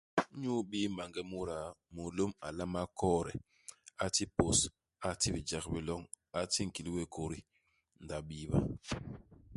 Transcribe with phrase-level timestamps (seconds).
[0.33, 1.57] Inyu ibii maange muda,
[1.95, 3.33] mulôm a nlama koode.
[4.03, 4.59] A ti pôs.
[5.07, 6.01] A ti bijek bi loñ.
[6.39, 7.39] A ti nkil wéé kôdi.
[8.03, 8.57] Ndi a biiba.